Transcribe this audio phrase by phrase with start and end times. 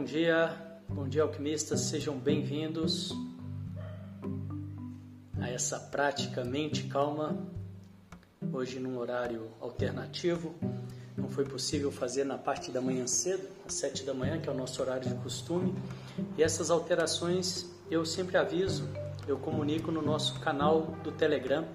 [0.00, 0.56] Bom dia,
[0.88, 3.14] bom dia alquimistas, sejam bem-vindos
[5.38, 7.46] a essa prática mente calma,
[8.50, 10.54] hoje num horário alternativo.
[11.14, 14.52] Não foi possível fazer na parte da manhã cedo, às sete da manhã, que é
[14.52, 15.74] o nosso horário de costume.
[16.38, 18.88] E essas alterações eu sempre aviso,
[19.28, 21.68] eu comunico no nosso canal do Telegram.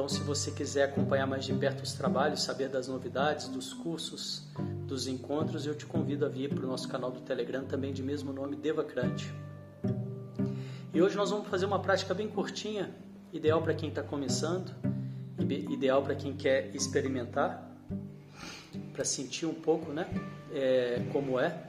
[0.00, 4.48] Então, se você quiser acompanhar mais de perto os trabalhos, saber das novidades, dos cursos,
[4.86, 8.02] dos encontros, eu te convido a vir para o nosso canal do Telegram, também de
[8.02, 9.30] mesmo nome, Devacrante.
[10.94, 12.94] E hoje nós vamos fazer uma prática bem curtinha,
[13.30, 14.74] ideal para quem está começando,
[15.38, 17.70] ideal para quem quer experimentar,
[18.94, 20.08] para sentir um pouco, né,
[20.50, 21.62] é, como é.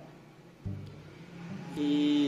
[1.75, 2.20] E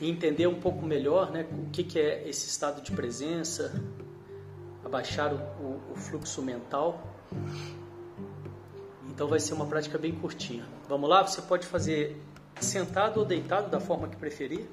[0.00, 3.82] e entender um pouco melhor né, o que, que é esse estado de presença,
[4.84, 7.02] abaixar o, o, o fluxo mental.
[9.08, 10.64] Então vai ser uma prática bem curtinha.
[10.88, 11.26] Vamos lá?
[11.26, 12.20] Você pode fazer
[12.60, 14.66] sentado ou deitado, da forma que preferir.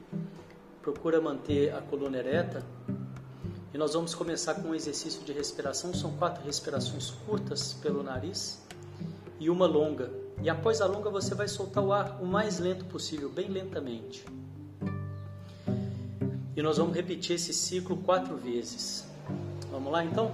[0.82, 2.64] Procura manter a coluna ereta.
[3.74, 5.94] E nós vamos começar com um exercício de respiração.
[5.94, 8.64] São quatro respirações curtas pelo nariz
[9.40, 10.12] e uma longa.
[10.42, 14.26] E após a longa, você vai soltar o ar o mais lento possível, bem lentamente.
[16.56, 19.06] E nós vamos repetir esse ciclo quatro vezes.
[19.70, 20.32] Vamos lá então?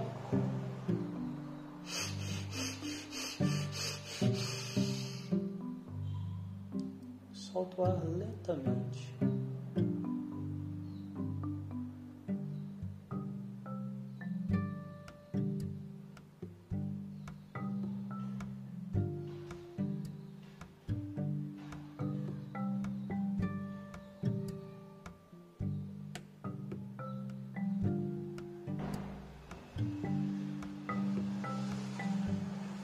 [7.32, 9.12] Solta o ar lentamente.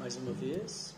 [0.09, 0.98] Mais uma vez.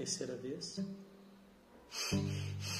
[0.00, 0.80] Terceira vez.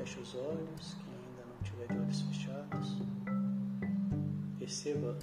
[0.00, 2.96] feche os olhos, quem ainda não tiver de olhos fechados.
[4.58, 5.18] Perceba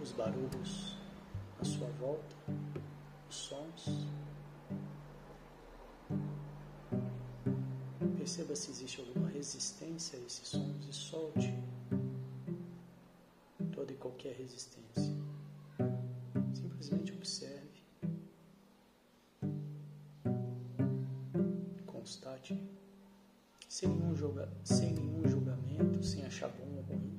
[0.00, 0.96] os barulhos
[1.58, 2.36] na sua volta,
[3.28, 4.06] os sons.
[8.16, 11.52] Perceba se existe alguma resistência a esses sons e solte
[13.72, 15.25] toda e qualquer resistência.
[23.68, 27.16] Sem nenhum, julga, sem nenhum julgamento, sem achar bom ou ruim.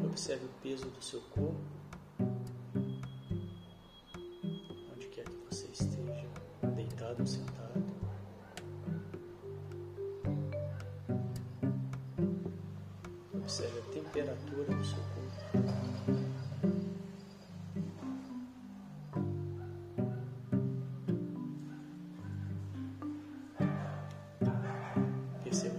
[0.00, 1.63] Observe o peso do seu corpo.
[13.44, 15.34] Observe a temperatura do seu corpo.
[25.44, 25.78] Perceba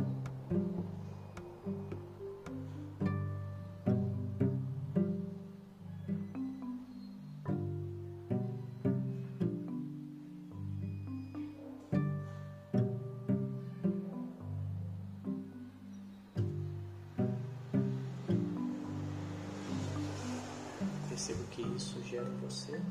[21.21, 22.81] Perceba o que isso gera em você.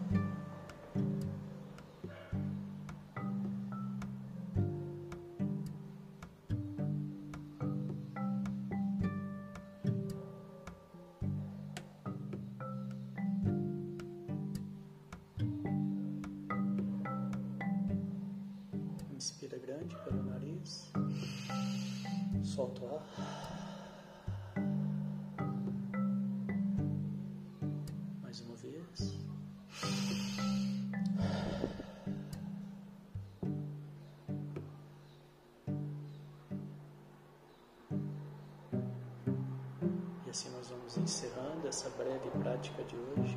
[19.12, 20.92] Inspira grande pelo nariz,
[22.44, 23.50] solta o ar.
[40.30, 43.36] E assim nós vamos encerrando essa breve prática de hoje.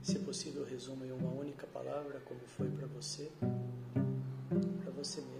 [0.00, 3.32] Se possível, resuma em uma única palavra como foi para você,
[4.80, 5.35] para você mesmo.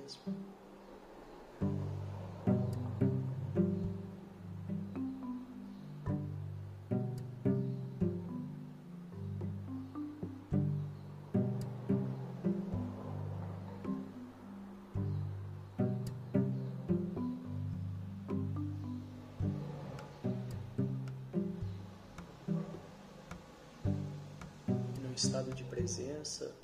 [25.17, 26.55] Estado de presença,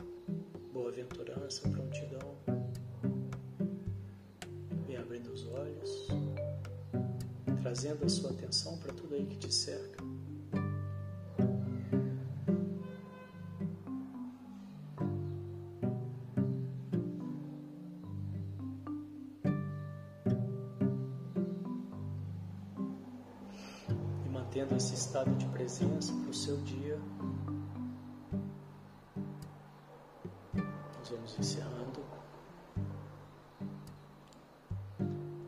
[0.75, 2.37] boa-aventurança, prontidão.
[4.87, 6.09] Vem abrindo os olhos,
[7.63, 10.05] trazendo a sua atenção para tudo aí que te cerca.
[24.27, 26.99] E mantendo esse estado de presença para o seu dia.
[31.13, 32.03] Vamos encerrando.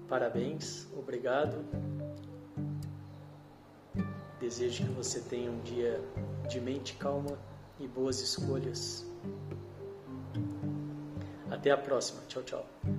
[0.08, 1.64] Parabéns, obrigado.
[4.38, 6.00] Desejo que você tenha um dia
[6.48, 7.38] de mente calma
[7.80, 9.06] e boas escolhas.
[11.50, 12.20] Até a próxima.
[12.28, 12.93] Tchau, tchau.